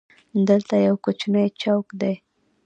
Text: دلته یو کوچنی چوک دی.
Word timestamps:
دلته 0.47 0.73
یو 0.85 0.95
کوچنی 1.03 1.45
چوک 1.61 1.85
دی. 1.99 2.13